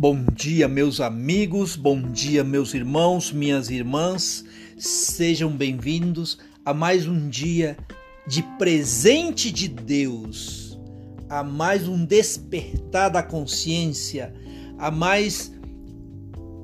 Bom 0.00 0.24
dia, 0.34 0.66
meus 0.66 0.98
amigos, 0.98 1.76
bom 1.76 2.00
dia, 2.00 2.42
meus 2.42 2.72
irmãos, 2.72 3.30
minhas 3.30 3.68
irmãs. 3.68 4.42
Sejam 4.78 5.50
bem-vindos 5.50 6.38
a 6.64 6.72
mais 6.72 7.06
um 7.06 7.28
dia 7.28 7.76
de 8.26 8.42
presente 8.56 9.52
de 9.52 9.68
Deus, 9.68 10.80
a 11.28 11.44
mais 11.44 11.86
um 11.86 12.02
despertar 12.02 13.10
da 13.10 13.22
consciência, 13.22 14.32
a 14.78 14.90
mais 14.90 15.52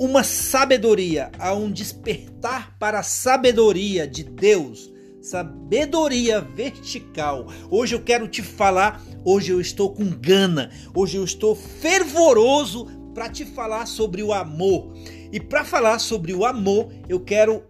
uma 0.01 0.25
sabedoria, 0.25 1.31
a 1.39 1.53
um 1.53 1.71
despertar 1.71 2.75
para 2.79 3.01
a 3.01 3.03
sabedoria 3.03 4.09
de 4.09 4.25
Deus, 4.25 4.91
sabedoria 5.21 6.41
vertical. 6.41 7.49
Hoje 7.71 7.97
eu 7.97 8.01
quero 8.01 8.29
te 8.29 8.41
falar, 8.41 9.05
hoje 9.23 9.53
eu 9.53 9.61
estou 9.61 9.93
com 9.93 10.07
gana, 10.09 10.71
hoje 10.95 11.19
eu 11.19 11.25
estou 11.25 11.55
fervoroso 11.55 12.96
para 13.17 13.31
te 13.31 13.47
falar 13.47 13.87
sobre 13.87 14.23
o 14.23 14.31
amor. 14.31 14.93
E 15.33 15.41
para 15.41 15.65
falar 15.65 15.99
sobre 15.99 16.35
o 16.35 16.45
amor, 16.45 16.93
eu 17.09 17.19
quero 17.19 17.65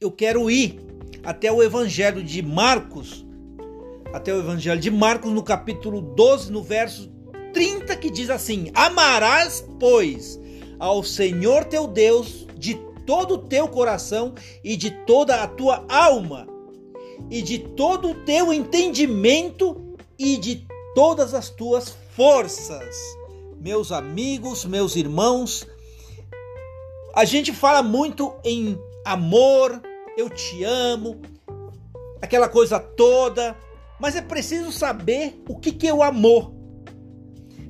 eu 0.00 0.12
quero 0.12 0.48
ir 0.48 0.78
até 1.24 1.50
o 1.50 1.60
evangelho 1.60 2.22
de 2.22 2.40
Marcos, 2.40 3.26
até 4.12 4.32
o 4.32 4.38
evangelho 4.38 4.80
de 4.80 4.92
Marcos 4.92 5.32
no 5.32 5.42
capítulo 5.42 6.00
12, 6.00 6.52
no 6.52 6.62
verso 6.62 7.10
30 7.52 7.96
que 7.96 8.08
diz 8.10 8.30
assim: 8.30 8.70
Amarás, 8.74 9.66
pois, 9.80 10.40
ao 10.78 11.02
Senhor 11.02 11.64
teu 11.64 11.88
Deus 11.88 12.46
de 12.56 12.76
todo 13.04 13.34
o 13.34 13.38
teu 13.38 13.66
coração 13.66 14.34
e 14.62 14.76
de 14.76 14.92
toda 15.04 15.42
a 15.42 15.48
tua 15.48 15.84
alma 15.88 16.46
e 17.28 17.42
de 17.42 17.58
todo 17.58 18.10
o 18.10 18.14
teu 18.14 18.52
entendimento 18.52 19.96
e 20.16 20.36
de 20.36 20.64
todas 20.94 21.34
as 21.34 21.50
tuas 21.50 21.92
forças 22.14 22.94
meus 23.62 23.92
amigos, 23.92 24.64
meus 24.64 24.96
irmãos. 24.96 25.64
A 27.14 27.24
gente 27.24 27.52
fala 27.52 27.80
muito 27.80 28.34
em 28.44 28.76
amor, 29.04 29.80
eu 30.16 30.28
te 30.28 30.64
amo, 30.64 31.22
aquela 32.20 32.48
coisa 32.48 32.80
toda, 32.80 33.56
mas 34.00 34.16
é 34.16 34.20
preciso 34.20 34.72
saber 34.72 35.40
o 35.48 35.56
que, 35.60 35.70
que 35.70 35.86
é 35.86 35.94
o 35.94 36.02
amor. 36.02 36.52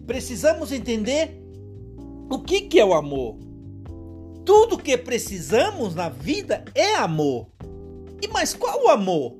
Precisamos 0.07 0.73
entender 0.73 1.39
o 2.31 2.39
que, 2.39 2.63
que 2.63 2.81
é 2.81 2.85
o 2.85 2.95
amor. 2.95 3.37
Tudo 4.47 4.79
que 4.79 4.97
precisamos 4.97 5.95
na 5.95 6.09
vida 6.09 6.65
é 6.75 6.95
amor. 6.95 7.49
E 8.23 8.29
mas 8.29 8.55
qual 8.55 8.83
o 8.85 8.89
amor? 8.89 9.37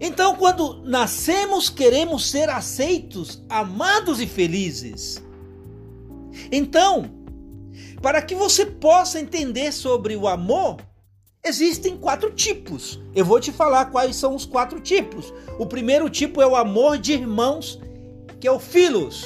Então, 0.00 0.36
quando 0.36 0.82
nascemos, 0.82 1.70
queremos 1.70 2.28
ser 2.28 2.48
aceitos, 2.48 3.42
amados 3.48 4.20
e 4.20 4.26
felizes. 4.26 5.22
Então, 6.50 7.10
para 8.02 8.20
que 8.20 8.34
você 8.34 8.66
possa 8.66 9.20
entender 9.20 9.72
sobre 9.72 10.16
o 10.16 10.26
amor, 10.26 10.76
existem 11.44 11.96
quatro 11.96 12.30
tipos. 12.32 13.00
Eu 13.14 13.24
vou 13.24 13.38
te 13.38 13.52
falar 13.52 13.86
quais 13.86 14.16
são 14.16 14.34
os 14.34 14.44
quatro 14.44 14.80
tipos. 14.80 15.32
O 15.58 15.66
primeiro 15.66 16.10
tipo 16.10 16.42
é 16.42 16.46
o 16.46 16.56
amor 16.56 16.98
de 16.98 17.12
irmãos, 17.12 17.80
que 18.40 18.48
é 18.48 18.52
o 18.52 18.58
filos. 18.58 19.24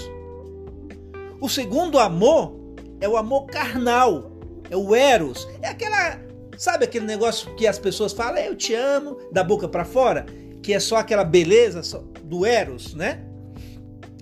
O 1.40 1.48
segundo 1.48 1.98
amor 1.98 2.54
é 3.00 3.08
o 3.08 3.16
amor 3.16 3.46
carnal, 3.46 4.32
é 4.68 4.76
o 4.76 4.94
eros. 4.94 5.48
É 5.62 5.68
aquela, 5.68 6.20
sabe 6.56 6.84
aquele 6.84 7.06
negócio 7.06 7.54
que 7.56 7.66
as 7.66 7.78
pessoas 7.78 8.12
falam, 8.12 8.38
eu 8.38 8.54
te 8.54 8.74
amo, 8.74 9.16
da 9.32 9.42
boca 9.42 9.66
para 9.66 9.84
fora? 9.84 10.26
Que 10.68 10.74
é 10.74 10.80
só 10.80 10.96
aquela 10.96 11.24
beleza 11.24 11.80
do 12.24 12.44
Eros, 12.44 12.92
né? 12.92 13.24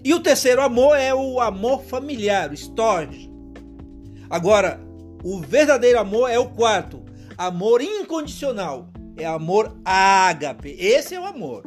E 0.05 0.15
o 0.15 0.21
terceiro 0.21 0.63
amor 0.63 0.97
é 0.97 1.13
o 1.13 1.41
amor 1.41 1.83
familiar, 1.83 2.53
o 2.53 2.55
storge. 2.55 3.29
Agora, 4.31 4.81
o 5.25 5.41
verdadeiro 5.41 5.99
amor 5.99 6.31
é 6.31 6.39
o 6.39 6.51
quarto, 6.51 7.03
amor 7.37 7.83
incondicional, 7.83 8.93
é 9.17 9.27
amor 9.27 9.77
ágape. 9.85 10.77
Esse 10.79 11.17
é 11.17 11.21
o 11.21 11.27
amor. 11.27 11.65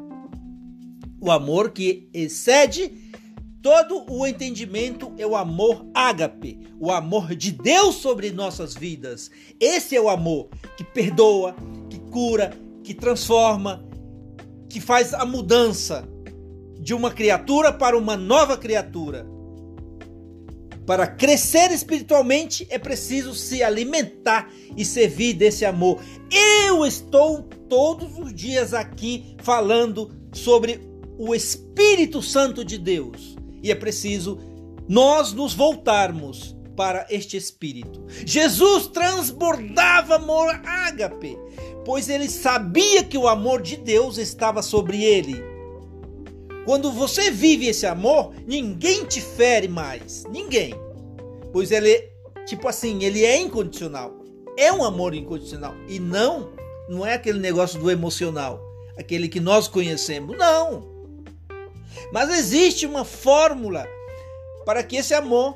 O 1.20 1.30
amor 1.30 1.72
que 1.72 2.10
excede 2.14 3.12
todo 3.62 4.06
o 4.10 4.26
entendimento 4.26 5.12
é 5.18 5.28
o 5.28 5.36
amor 5.36 5.86
ágape, 5.94 6.58
o 6.80 6.90
amor 6.90 7.36
de 7.36 7.52
Deus 7.52 7.96
sobre 7.96 8.32
nossas 8.32 8.76
vidas. 8.76 9.30
Esse 9.60 9.98
é 9.98 10.00
o 10.00 10.08
amor 10.08 10.48
que 10.78 10.86
perdoa, 10.86 11.54
que 11.90 12.00
cura, 12.00 12.54
que 12.82 12.94
transforma, 12.94 13.89
que 14.70 14.80
faz 14.80 15.14
a 15.14 15.26
mudança 15.26 16.08
de 16.80 16.94
uma 16.94 17.12
criatura 17.12 17.74
para 17.74 17.98
uma 17.98 18.16
nova 18.16 18.58
criatura. 18.58 19.28
Para 20.86 21.06
crescer 21.06 21.72
espiritualmente 21.72 22.66
é 22.70 22.80
preciso 22.80 23.36
se 23.36 23.62
alimentar 23.62 24.50
e 24.76 24.86
servir 24.86 25.34
desse 25.34 25.66
amor. 25.66 26.02
Eu 26.32 26.86
estou 26.86 27.44
todos 27.44 28.18
os 28.18 28.34
dias 28.34 28.74
aqui 28.74 29.36
falando 29.44 30.12
sobre 30.32 30.80
o 31.18 31.36
Espírito 31.36 32.22
Santo 32.22 32.64
de 32.64 32.78
Deus 32.78 33.36
e 33.62 33.72
é 33.72 33.76
preciso 33.76 34.40
nós 34.88 35.34
nos 35.34 35.54
voltarmos 35.54 36.56
para 36.76 37.06
este 37.10 37.36
Espírito. 37.36 38.06
Jesus 38.26 38.88
transbordava 38.88 40.16
amor 40.16 40.50
ágape 40.66 41.38
pois 41.86 42.10
ele 42.10 42.30
sabia 42.30 43.04
que 43.04 43.18
o 43.18 43.28
amor 43.28 43.62
de 43.62 43.76
Deus 43.78 44.18
estava 44.18 44.62
sobre 44.62 45.04
ele. 45.04 45.44
Quando 46.66 46.92
você 46.92 47.32
vive 47.32 47.68
esse 47.68 47.86
amor, 47.86 48.34
ninguém 48.46 49.06
te 49.06 49.22
fere 49.22 49.68
mais, 49.68 50.24
ninguém. 50.30 50.76
Pois 51.52 51.72
ele, 51.72 52.10
tipo 52.46 52.68
assim, 52.68 53.04
ele 53.04 53.24
é 53.24 53.40
incondicional. 53.40 54.14
É 54.58 54.72
um 54.72 54.84
amor 54.84 55.16
incondicional 55.16 55.74
e 55.88 56.00
não 56.00 56.50
não 56.90 57.06
é 57.06 57.14
aquele 57.14 57.40
negócio 57.40 57.80
do 57.80 57.92
emocional, 57.92 58.60
aquele 58.98 59.30
que 59.30 59.40
nós 59.40 59.68
conhecemos, 59.68 60.36
não. 60.36 60.90
Mas 62.12 62.32
existe 62.32 62.88
uma 62.88 63.06
fórmula 63.06 63.88
para 64.66 64.82
que 64.84 64.96
esse 64.96 65.14
amor 65.14 65.56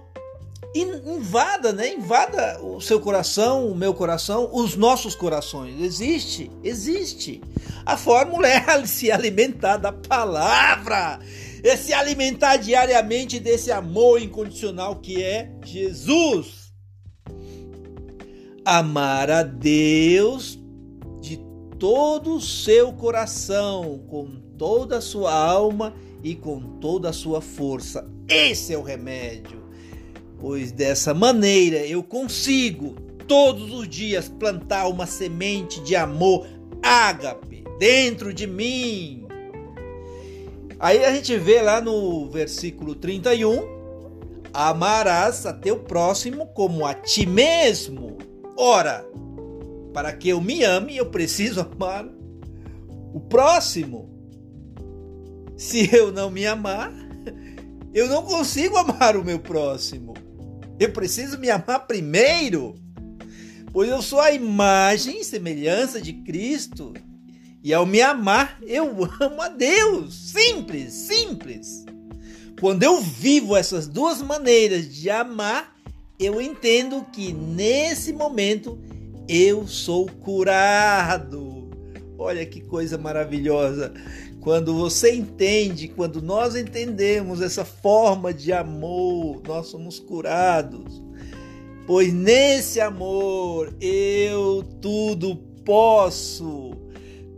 invada, 0.76 1.72
né? 1.72 1.94
Invada 1.94 2.60
o 2.62 2.82
seu 2.82 3.00
coração, 3.00 3.68
o 3.68 3.76
meu 3.76 3.94
coração, 3.94 4.50
os 4.52 4.76
nossos 4.76 5.16
corações. 5.16 5.80
Existe, 5.80 6.50
existe. 6.64 7.42
A 7.86 7.96
fórmula 7.96 8.48
é 8.50 8.86
se 8.86 9.12
alimentar 9.12 9.78
da 9.78 9.92
palavra, 9.92 11.20
é 11.64 11.76
se 11.78 11.94
alimentar 11.94 12.58
diariamente 12.58 13.40
desse 13.40 13.72
amor 13.72 14.22
incondicional 14.22 14.96
que 14.96 15.22
é 15.22 15.52
Jesus. 15.64 16.74
Amar 18.66 19.30
a 19.30 19.44
Deus 19.44 20.58
de 21.22 21.38
todo 21.78 22.36
o 22.36 22.42
seu 22.42 22.94
coração, 22.94 24.04
com 24.08 24.42
toda 24.58 24.98
a 24.98 25.02
sua 25.02 25.34
alma 25.34 25.94
e 26.24 26.34
com 26.34 26.80
toda 26.80 27.10
a 27.10 27.14
sua 27.14 27.42
força. 27.42 28.10
Esse 28.28 28.74
é 28.74 28.78
o 28.78 28.82
remédio 28.82 29.63
pois 30.44 30.74
dessa 30.74 31.14
maneira 31.14 31.78
eu 31.78 32.04
consigo 32.04 32.96
todos 33.26 33.74
os 33.74 33.88
dias 33.88 34.28
plantar 34.28 34.90
uma 34.90 35.06
semente 35.06 35.82
de 35.82 35.96
amor 35.96 36.46
ágape 36.82 37.64
dentro 37.80 38.34
de 38.34 38.46
mim. 38.46 39.26
Aí 40.78 41.06
a 41.06 41.14
gente 41.14 41.38
vê 41.38 41.62
lá 41.62 41.80
no 41.80 42.30
versículo 42.30 42.94
31: 42.94 43.64
Amarás 44.54 45.46
a 45.46 45.54
teu 45.54 45.80
próximo 45.80 46.48
como 46.48 46.86
a 46.86 46.94
ti 46.94 47.26
mesmo. 47.26 48.18
Ora, 48.58 49.06
para 49.94 50.12
que 50.12 50.28
eu 50.28 50.42
me 50.42 50.62
ame, 50.66 50.98
eu 50.98 51.06
preciso 51.06 51.62
amar 51.62 52.06
o 53.14 53.20
próximo. 53.22 54.10
Se 55.56 55.90
eu 55.96 56.12
não 56.12 56.30
me 56.30 56.46
amar, 56.46 56.92
eu 57.94 58.10
não 58.10 58.24
consigo 58.24 58.76
amar 58.76 59.16
o 59.16 59.24
meu 59.24 59.40
próximo. 59.40 60.14
Eu 60.84 60.92
preciso 60.92 61.40
me 61.40 61.50
amar 61.50 61.88
primeiro, 61.88 62.76
pois 63.72 63.90
eu 63.90 64.02
sou 64.02 64.20
a 64.20 64.34
imagem 64.34 65.22
e 65.22 65.24
semelhança 65.24 66.02
de 66.02 66.12
Cristo. 66.12 66.94
E 67.64 67.74
ao 67.74 67.86
me 67.86 68.02
amar, 68.02 68.60
eu 68.68 68.90
amo 69.22 69.42
a 69.42 69.48
Deus. 69.48 70.14
Simples, 70.14 70.92
simples. 70.92 71.86
Quando 72.60 72.84
eu 72.84 73.00
vivo 73.00 73.56
essas 73.56 73.88
duas 73.88 74.22
maneiras 74.22 74.94
de 74.94 75.10
amar, 75.10 75.74
eu 76.20 76.42
entendo 76.42 77.06
que 77.14 77.32
nesse 77.32 78.12
momento 78.12 78.78
eu 79.26 79.66
sou 79.66 80.06
curado. 80.06 81.72
Olha 82.18 82.46
que 82.46 82.60
coisa 82.60 82.98
maravilhosa. 82.98 83.94
Quando 84.44 84.76
você 84.76 85.16
entende, 85.16 85.88
quando 85.88 86.22
nós 86.22 86.54
entendemos 86.54 87.42
essa 87.42 87.64
forma 87.64 88.34
de 88.34 88.52
amor, 88.52 89.42
nós 89.48 89.68
somos 89.68 90.00
curados. 90.00 91.02
Pois 91.88 92.14
nesse 92.14 92.82
amor 92.82 93.74
eu 93.80 94.62
tudo 94.82 95.38
posso, 95.64 96.72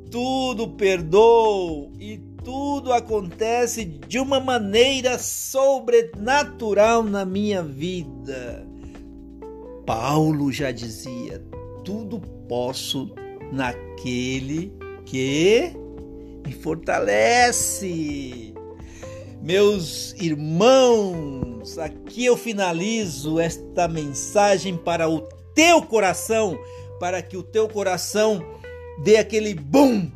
tudo 0.09 0.69
perdoo 0.69 1.93
e 1.99 2.17
tudo 2.43 2.91
acontece 2.91 3.85
de 3.85 4.17
uma 4.17 4.39
maneira 4.39 5.19
sobrenatural 5.19 7.03
na 7.03 7.23
minha 7.23 7.61
vida. 7.61 8.67
Paulo 9.85 10.51
já 10.51 10.71
dizia: 10.71 11.45
tudo 11.83 12.19
posso 12.49 13.13
naquele 13.51 14.73
que 15.05 15.84
me 16.45 16.53
fortalece. 16.53 18.53
Meus 19.41 20.13
irmãos, 20.13 21.77
aqui 21.77 22.25
eu 22.25 22.37
finalizo 22.37 23.39
esta 23.39 23.87
mensagem 23.87 24.77
para 24.77 25.09
o 25.09 25.21
teu 25.53 25.81
coração, 25.81 26.57
para 26.99 27.21
que 27.21 27.37
o 27.37 27.43
teu 27.43 27.67
coração 27.67 28.43
dê 29.03 29.17
aquele 29.17 29.53
boom 29.53 30.09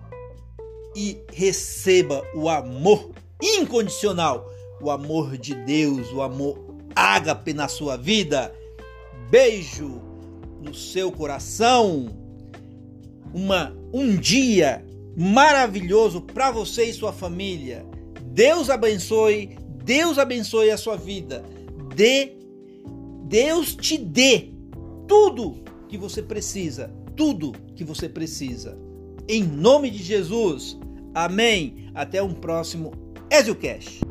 e 0.96 1.20
receba 1.31 2.24
o 2.34 2.50
amor 2.50 3.12
incondicional, 3.42 4.50
o 4.81 4.90
amor 4.90 5.38
de 5.38 5.56
Deus, 5.56 6.12
o 6.12 6.22
amor 6.22 6.58
ágape 6.96 7.54
na 7.54 7.68
sua 7.68 7.98
vida. 7.98 8.54
Beijo 9.30 10.02
no 10.62 10.74
seu 10.74 11.12
coração. 11.12 12.18
Uma 13.31 13.78
um 13.94 14.16
dia 14.16 14.84
maravilhoso 15.15 16.21
para 16.21 16.51
você 16.51 16.85
e 16.85 16.94
sua 16.94 17.11
família. 17.11 17.85
Deus 18.31 18.69
abençoe, 18.69 19.57
Deus 19.83 20.17
abençoe 20.17 20.71
a 20.71 20.77
sua 20.77 20.95
vida. 20.95 21.44
Dê 21.95 22.38
Deus 23.25 23.75
te 23.75 23.97
dê 23.97 24.50
tudo 25.07 25.63
que 25.88 25.97
você 25.97 26.21
precisa, 26.21 26.91
tudo 27.15 27.51
que 27.75 27.83
você 27.83 28.09
precisa. 28.09 28.77
Em 29.27 29.44
nome 29.44 29.91
de 29.91 30.01
Jesus. 30.01 30.77
Amém. 31.13 31.91
Até 31.94 32.23
um 32.23 32.33
próximo 32.33 32.91
EzioCast. 33.29 34.01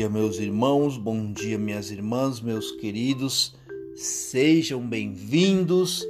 Dia, 0.00 0.08
meus 0.08 0.38
irmãos, 0.38 0.96
bom 0.96 1.30
dia, 1.30 1.58
minhas 1.58 1.90
irmãs, 1.90 2.40
meus 2.40 2.72
queridos. 2.72 3.54
Sejam 3.94 4.80
bem-vindos 4.80 6.02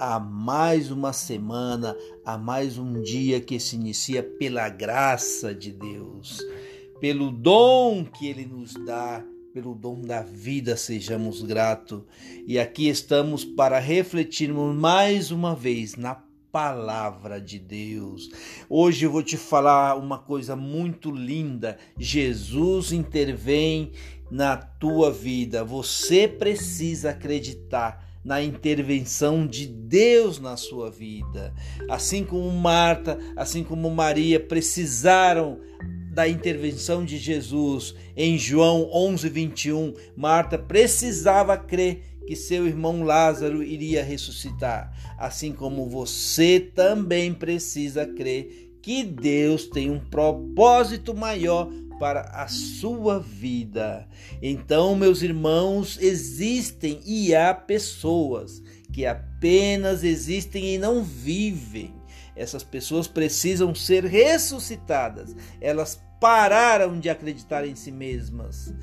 a 0.00 0.18
mais 0.18 0.90
uma 0.90 1.12
semana, 1.12 1.96
a 2.24 2.36
mais 2.36 2.76
um 2.76 3.00
dia 3.02 3.40
que 3.40 3.60
se 3.60 3.76
inicia 3.76 4.20
pela 4.20 4.68
graça 4.68 5.54
de 5.54 5.70
Deus 5.70 6.44
pelo 7.00 7.30
dom 7.30 8.04
que 8.04 8.26
Ele 8.26 8.46
nos 8.46 8.74
dá, 8.84 9.24
pelo 9.52 9.74
dom 9.74 10.00
da 10.00 10.22
vida, 10.22 10.76
sejamos 10.76 11.42
gratos. 11.42 12.02
E 12.46 12.58
aqui 12.58 12.88
estamos 12.88 13.44
para 13.44 13.78
refletirmos 13.78 14.74
mais 14.74 15.30
uma 15.30 15.54
vez 15.54 15.94
na 15.94 16.14
palavra 16.56 17.38
de 17.38 17.58
Deus. 17.58 18.30
Hoje 18.66 19.04
eu 19.04 19.10
vou 19.10 19.22
te 19.22 19.36
falar 19.36 19.94
uma 19.94 20.16
coisa 20.16 20.56
muito 20.56 21.10
linda. 21.10 21.76
Jesus 21.98 22.92
intervém 22.92 23.92
na 24.30 24.56
tua 24.56 25.12
vida. 25.12 25.62
Você 25.62 26.26
precisa 26.26 27.10
acreditar 27.10 28.02
na 28.24 28.42
intervenção 28.42 29.46
de 29.46 29.66
Deus 29.66 30.38
na 30.38 30.56
sua 30.56 30.90
vida. 30.90 31.52
Assim 31.90 32.24
como 32.24 32.50
Marta, 32.50 33.18
assim 33.36 33.62
como 33.62 33.90
Maria 33.90 34.40
precisaram 34.40 35.60
da 36.10 36.26
intervenção 36.26 37.04
de 37.04 37.18
Jesus 37.18 37.94
em 38.16 38.38
João 38.38 38.88
11, 38.90 39.28
21, 39.28 39.92
Marta 40.16 40.56
precisava 40.56 41.58
crer 41.58 42.15
que 42.26 42.36
seu 42.36 42.66
irmão 42.66 43.02
Lázaro 43.02 43.62
iria 43.62 44.02
ressuscitar, 44.02 44.92
assim 45.18 45.52
como 45.52 45.88
você 45.88 46.60
também 46.60 47.32
precisa 47.32 48.06
crer 48.06 48.66
que 48.82 49.02
Deus 49.02 49.66
tem 49.66 49.90
um 49.90 49.98
propósito 49.98 51.14
maior 51.14 51.68
para 51.98 52.20
a 52.20 52.46
sua 52.46 53.18
vida. 53.18 54.06
Então, 54.42 54.94
meus 54.94 55.22
irmãos, 55.22 55.98
existem 56.00 57.00
e 57.04 57.34
há 57.34 57.52
pessoas 57.54 58.62
que 58.92 59.04
apenas 59.04 60.04
existem 60.04 60.74
e 60.74 60.78
não 60.78 61.02
vivem. 61.02 61.94
Essas 62.36 62.62
pessoas 62.62 63.08
precisam 63.08 63.74
ser 63.74 64.04
ressuscitadas. 64.04 65.34
Elas 65.60 66.00
pararam 66.20 66.98
de 66.98 67.10
acreditar 67.10 67.66
em 67.66 67.74
si 67.74 67.92
mesmas, 67.92 68.74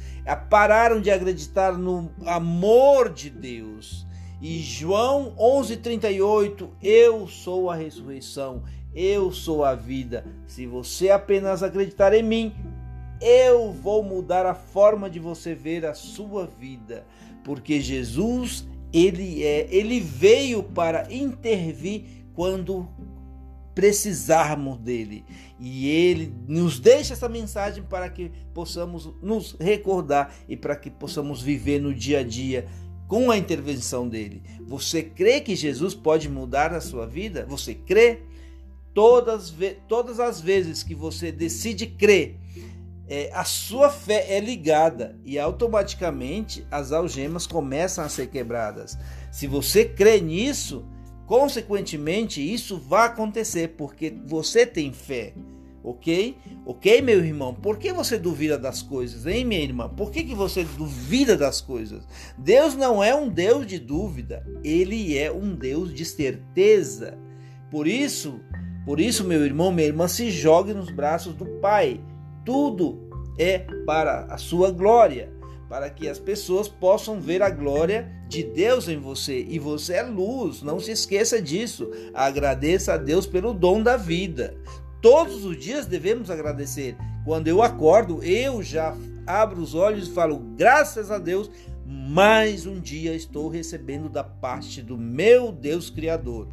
pararam 0.50 1.02
de 1.02 1.10
acreditar 1.10 1.78
no 1.78 2.12
amor 2.26 3.10
de 3.10 3.30
Deus. 3.30 4.06
E 4.42 4.60
João 4.60 5.34
11:38, 5.38 6.70
eu 6.82 7.28
sou 7.28 7.70
a 7.70 7.76
ressurreição, 7.76 8.64
eu 8.94 9.32
sou 9.32 9.64
a 9.64 9.74
vida. 9.74 10.26
Se 10.46 10.68
você 10.68 11.10
apenas 11.10 11.64
acreditar 11.64 12.14
em 12.14 12.24
mim, 12.24 12.54
eu 13.22 13.72
vou 13.72 14.04
mudar 14.04 14.46
a 14.46 14.54
forma 14.54 15.10
de 15.10 15.18
você 15.18 15.56
ver 15.56 15.86
a 15.86 15.94
sua 15.94 16.46
vida, 16.46 17.06
porque 17.44 17.80
Jesus, 17.80 18.68
ele 18.92 19.44
é, 19.44 19.68
ele 19.72 20.02
veio 20.02 20.62
para 20.62 21.08
intervir 21.12 22.04
quando 22.34 22.88
precisarmos 23.74 24.78
dele. 24.78 25.26
E 25.60 25.88
ele 25.90 26.34
nos 26.48 26.80
deixa 26.80 27.14
essa 27.14 27.30
mensagem 27.30 27.84
para 27.84 28.10
que 28.10 28.32
possamos 28.54 29.10
nos 29.22 29.56
recordar 29.60 30.34
e 30.48 30.56
para 30.56 30.76
que 30.76 30.90
possamos 30.90 31.42
viver 31.42 31.80
no 31.80 31.94
dia 31.94 32.20
a 32.20 32.24
dia 32.24 32.68
com 33.08 33.30
a 33.30 33.38
intervenção 33.38 34.08
dele. 34.08 34.44
Você 34.66 35.04
crê 35.04 35.42
que 35.42 35.56
Jesus 35.56 35.94
pode 35.94 36.30
mudar 36.30 36.74
a 36.74 36.82
sua 36.82 37.06
vida? 37.06 37.46
Você 37.48 37.74
crê? 37.74 38.22
Todas, 38.94 39.54
todas 39.88 40.20
as 40.20 40.40
vezes 40.40 40.84
que 40.84 40.94
você 40.94 41.32
decide 41.32 41.88
crer, 41.88 42.40
é, 43.08 43.30
a 43.34 43.44
sua 43.44 43.90
fé 43.90 44.26
é 44.30 44.40
ligada 44.40 45.18
e 45.26 45.38
automaticamente 45.38 46.66
as 46.72 46.92
algemas 46.92 47.46
começam 47.46 48.04
a 48.04 48.10
ser 48.10 48.28
quebradas. 48.28 48.98
Se 49.32 49.48
você 49.48 49.84
crê 49.84 50.22
nisso, 50.22 50.86
Consequentemente, 51.34 52.40
isso 52.40 52.78
vai 52.78 53.08
acontecer 53.08 53.70
porque 53.70 54.14
você 54.28 54.68
tem 54.68 54.94
fé. 54.94 55.34
Ok? 55.84 56.38
Ok, 56.64 57.02
meu 57.02 57.26
irmão? 57.26 57.56
Por 57.56 57.80
que 57.80 57.92
você 57.92 58.20
duvida 58.20 58.56
das 58.56 58.84
coisas, 58.84 59.26
hein, 59.26 59.44
minha 59.44 59.64
irmã? 59.64 59.90
Por 59.90 60.12
que, 60.12 60.24
que 60.24 60.36
você 60.36 60.64
duvida 60.64 61.36
das 61.36 61.60
coisas? 61.60 62.08
Deus 62.38 62.76
não 62.76 63.04
é 63.04 63.16
um 63.16 63.28
Deus 63.28 63.66
de 63.66 63.80
dúvida, 63.80 64.46
ele 64.64 65.18
é 65.18 65.32
um 65.32 65.56
Deus 65.56 65.92
de 65.92 66.06
certeza. 66.06 67.18
Por 67.72 67.88
isso, 67.88 68.40
por 68.86 69.00
isso, 69.00 69.24
meu 69.24 69.44
irmão, 69.44 69.72
minha 69.72 69.88
irmã, 69.88 70.08
se 70.08 70.30
jogue 70.30 70.72
nos 70.72 70.92
braços 70.92 71.34
do 71.34 71.48
Pai. 71.60 72.00
Tudo 72.46 73.10
é 73.40 73.66
para 73.88 74.26
a 74.26 74.38
sua 74.38 74.70
glória 74.70 75.33
para 75.74 75.90
que 75.90 76.08
as 76.08 76.20
pessoas 76.20 76.68
possam 76.68 77.20
ver 77.20 77.42
a 77.42 77.50
glória 77.50 78.08
de 78.28 78.44
Deus 78.44 78.88
em 78.88 79.00
você. 79.00 79.44
E 79.50 79.58
você 79.58 79.94
é 79.94 80.04
luz, 80.04 80.62
não 80.62 80.80
se 80.80 80.92
esqueça 80.92 81.42
disso. 81.42 81.90
Agradeça 82.14 82.94
a 82.94 82.98
Deus 82.98 83.26
pelo 83.26 83.56
dom 83.56 83.82
da 83.82 83.98
vida. 83.98 84.56
Todos 85.02 85.44
os 85.44 85.58
dias 85.58 85.88
devemos 85.88 86.30
agradecer. 86.30 86.96
Quando 87.26 87.48
eu 87.48 87.64
acordo, 87.64 88.24
eu 88.24 88.62
já 88.62 88.96
abro 89.26 89.64
os 89.64 89.74
olhos 89.74 90.08
e 90.08 90.14
falo: 90.14 90.38
graças 90.56 91.10
a 91.10 91.18
Deus, 91.18 91.50
mais 91.88 92.68
um 92.68 92.80
dia 92.80 93.16
estou 93.16 93.50
recebendo 93.50 94.08
da 94.08 94.24
parte 94.24 94.80
do 94.80 94.96
meu 94.96 95.52
Deus 95.52 95.90
Criador. 95.90 96.50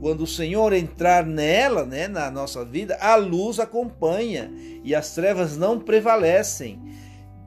Quando 0.00 0.22
o 0.22 0.26
Senhor 0.26 0.72
entrar 0.72 1.24
nela, 1.24 1.86
né, 1.86 2.08
na 2.08 2.28
nossa 2.28 2.64
vida, 2.64 2.98
a 3.00 3.14
luz 3.14 3.60
acompanha 3.60 4.50
e 4.82 4.96
as 4.96 5.14
trevas 5.14 5.56
não 5.56 5.78
prevalecem 5.78 6.82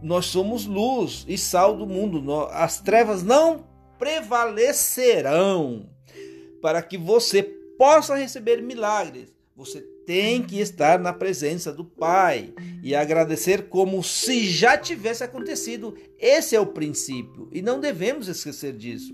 nós 0.02 0.26
somos 0.28 0.66
luz 0.66 1.26
e 1.28 1.38
sal 1.38 1.76
do 1.76 1.86
mundo. 1.86 2.48
As 2.52 2.80
trevas 2.80 3.24
não 3.24 3.66
prevalecerão. 3.98 5.90
Para 6.62 6.82
que 6.82 6.98
você 6.98 7.44
possa 7.78 8.16
receber 8.16 8.62
milagres, 8.62 9.34
você 9.56 9.82
tem 10.06 10.42
que 10.42 10.60
estar 10.60 11.00
na 11.00 11.12
presença 11.12 11.74
do 11.74 11.84
Pai 11.84 12.54
e 12.82 12.96
agradecer 12.96 13.68
como 13.70 14.04
se 14.04 14.50
já 14.50 14.78
tivesse 14.78 15.24
acontecido. 15.24 15.96
Esse 16.18 16.56
é 16.56 16.60
o 16.60 16.68
princípio 16.68 17.50
e 17.52 17.62
não 17.62 17.80
devemos 17.80 18.28
esquecer 18.28 18.74
disso. 18.74 19.14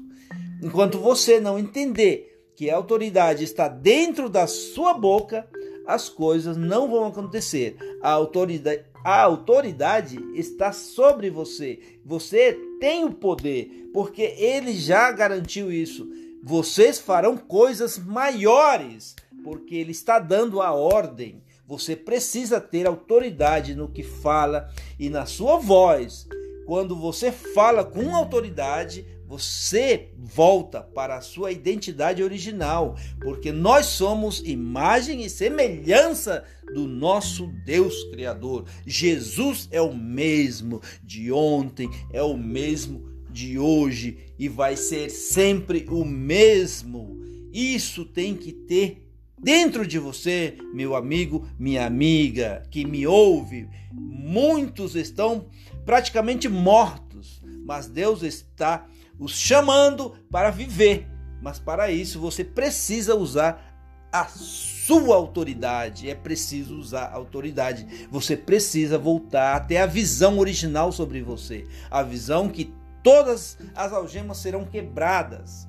Enquanto 0.61 0.99
você 0.99 1.39
não 1.39 1.57
entender 1.57 2.33
que 2.55 2.69
a 2.69 2.75
autoridade 2.75 3.43
está 3.43 3.67
dentro 3.67 4.29
da 4.29 4.45
sua 4.45 4.93
boca, 4.93 5.47
as 5.87 6.07
coisas 6.07 6.55
não 6.55 6.89
vão 6.89 7.07
acontecer. 7.07 7.75
A 8.01 8.11
autoridade, 8.11 8.85
a 9.03 9.21
autoridade 9.21 10.17
está 10.33 10.71
sobre 10.71 11.29
você. 11.29 11.79
Você 12.05 12.53
tem 12.79 13.03
o 13.03 13.11
poder, 13.11 13.89
porque 13.93 14.21
ele 14.21 14.73
já 14.73 15.11
garantiu 15.11 15.71
isso. 15.71 16.09
Vocês 16.41 16.99
farão 16.99 17.37
coisas 17.37 17.97
maiores, 17.97 19.15
porque 19.43 19.75
ele 19.75 19.91
está 19.91 20.19
dando 20.19 20.61
a 20.61 20.71
ordem. 20.71 21.43
Você 21.67 21.95
precisa 21.95 22.61
ter 22.61 22.87
autoridade 22.87 23.75
no 23.75 23.89
que 23.89 24.03
fala 24.03 24.69
e 24.99 25.09
na 25.09 25.25
sua 25.25 25.57
voz. 25.57 26.27
quando 26.65 26.95
você 26.95 27.29
fala 27.29 27.83
com 27.83 28.15
autoridade, 28.15 29.05
você 29.33 30.09
volta 30.15 30.79
para 30.79 31.17
a 31.17 31.21
sua 31.21 31.51
identidade 31.51 32.21
original, 32.21 32.95
porque 33.19 33.51
nós 33.51 33.87
somos 33.87 34.43
imagem 34.45 35.25
e 35.25 35.29
semelhança 35.29 36.43
do 36.71 36.87
nosso 36.87 37.47
Deus 37.65 38.03
Criador. 38.11 38.65
Jesus 38.85 39.67
é 39.71 39.81
o 39.81 39.91
mesmo 39.91 40.81
de 41.03 41.31
ontem, 41.31 41.89
é 42.11 42.21
o 42.21 42.37
mesmo 42.37 43.09
de 43.31 43.57
hoje 43.57 44.19
e 44.37 44.47
vai 44.47 44.77
ser 44.77 45.09
sempre 45.09 45.87
o 45.89 46.05
mesmo. 46.05 47.19
Isso 47.51 48.05
tem 48.05 48.35
que 48.35 48.51
ter 48.51 49.09
dentro 49.41 49.87
de 49.87 49.97
você, 49.97 50.57
meu 50.75 50.95
amigo, 50.95 51.47
minha 51.57 51.87
amiga, 51.87 52.61
que 52.69 52.85
me 52.85 53.07
ouve. 53.07 53.67
Muitos 53.91 54.95
estão 54.95 55.47
praticamente 55.83 56.47
mortos, 56.47 57.41
mas 57.65 57.87
Deus 57.87 58.21
está 58.21 58.87
os 59.19 59.37
chamando 59.37 60.15
para 60.31 60.49
viver. 60.49 61.07
Mas 61.41 61.59
para 61.59 61.91
isso 61.91 62.19
você 62.19 62.43
precisa 62.43 63.15
usar 63.15 63.73
a 64.11 64.25
sua 64.25 65.15
autoridade. 65.15 66.09
É 66.09 66.15
preciso 66.15 66.77
usar 66.77 67.05
a 67.05 67.15
autoridade. 67.15 68.07
Você 68.11 68.37
precisa 68.37 68.97
voltar 68.97 69.55
até 69.55 69.81
a 69.81 69.85
visão 69.85 70.39
original 70.39 70.91
sobre 70.91 71.21
você, 71.21 71.65
a 71.89 72.03
visão 72.03 72.47
que 72.47 72.73
todas 73.01 73.57
as 73.75 73.91
algemas 73.91 74.37
serão 74.37 74.63
quebradas. 74.63 75.67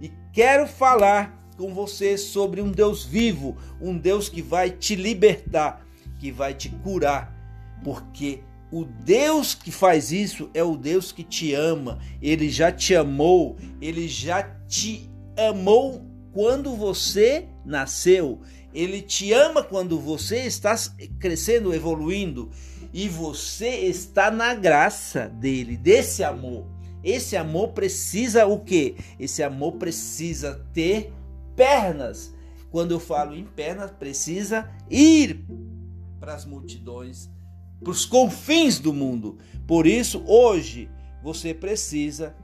E 0.00 0.12
quero 0.32 0.66
falar 0.68 1.36
com 1.56 1.72
você 1.74 2.16
sobre 2.18 2.60
um 2.60 2.70
Deus 2.70 3.04
vivo, 3.04 3.56
um 3.80 3.96
Deus 3.96 4.28
que 4.28 4.42
vai 4.42 4.70
te 4.70 4.94
libertar, 4.94 5.84
que 6.20 6.30
vai 6.30 6.54
te 6.54 6.68
curar, 6.68 7.34
porque 7.82 8.42
o 8.70 8.84
Deus 8.84 9.54
que 9.54 9.70
faz 9.70 10.10
isso 10.10 10.50
é 10.52 10.62
o 10.62 10.76
Deus 10.76 11.12
que 11.12 11.22
te 11.22 11.54
ama. 11.54 11.98
Ele 12.20 12.48
já 12.50 12.72
te 12.72 12.94
amou, 12.94 13.56
ele 13.80 14.08
já 14.08 14.42
te 14.66 15.08
amou 15.36 16.04
quando 16.32 16.74
você 16.74 17.48
nasceu. 17.64 18.40
Ele 18.74 19.00
te 19.00 19.32
ama 19.32 19.62
quando 19.62 19.98
você 19.98 20.40
está 20.40 20.74
crescendo, 21.18 21.72
evoluindo 21.72 22.50
e 22.92 23.08
você 23.08 23.68
está 23.68 24.30
na 24.30 24.54
graça 24.54 25.28
dele, 25.28 25.76
desse 25.76 26.22
amor. 26.22 26.66
Esse 27.02 27.36
amor 27.36 27.68
precisa 27.68 28.46
o 28.46 28.58
quê? 28.58 28.96
Esse 29.18 29.42
amor 29.42 29.72
precisa 29.72 30.66
ter 30.74 31.12
pernas. 31.54 32.34
Quando 32.70 32.90
eu 32.90 33.00
falo 33.00 33.34
em 33.34 33.44
pernas, 33.44 33.92
precisa 33.92 34.68
ir 34.90 35.46
para 36.18 36.34
as 36.34 36.44
multidões 36.44 37.30
para 37.80 37.90
os 37.90 38.04
confins 38.04 38.78
do 38.78 38.92
mundo. 38.92 39.38
Por 39.66 39.86
isso, 39.86 40.22
hoje, 40.26 40.88
você 41.22 41.52
precisa 41.52 42.34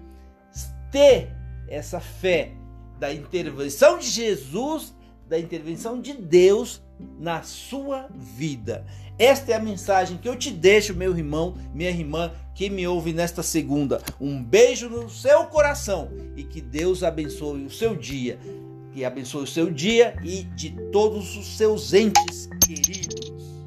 ter 0.91 1.31
essa 1.69 2.01
fé 2.01 2.53
da 2.99 3.12
intervenção 3.12 3.99
de 3.99 4.07
Jesus, 4.07 4.95
da 5.29 5.39
intervenção 5.39 6.01
de 6.01 6.12
Deus 6.12 6.83
na 7.19 7.43
sua 7.43 8.09
vida. 8.15 8.85
Esta 9.19 9.53
é 9.53 9.55
a 9.55 9.61
mensagem 9.61 10.17
que 10.17 10.29
eu 10.29 10.37
te 10.37 10.51
deixo, 10.51 10.95
meu 10.95 11.17
irmão, 11.17 11.57
minha 11.75 11.91
irmã, 11.91 12.33
que 12.55 12.69
me 12.69 12.87
ouve 12.87 13.12
nesta 13.12 13.43
segunda. 13.43 14.03
Um 14.21 14.43
beijo 14.43 14.89
no 14.89 15.09
seu 15.09 15.45
coração 15.47 16.11
e 16.37 16.45
que 16.45 16.61
Deus 16.61 17.03
abençoe 17.03 17.65
o 17.65 17.71
seu 17.71 17.97
dia. 17.97 18.39
Que 18.93 19.05
abençoe 19.05 19.45
o 19.45 19.47
seu 19.47 19.71
dia 19.71 20.15
e 20.23 20.43
de 20.43 20.71
todos 20.91 21.37
os 21.37 21.57
seus 21.57 21.95
entes 21.95 22.49
queridos. 22.67 23.62